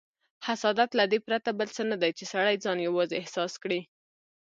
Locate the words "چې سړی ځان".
2.17-2.77